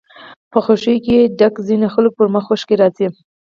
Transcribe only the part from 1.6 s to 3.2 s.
ځينو خلکو پر مخ اوښکې راځي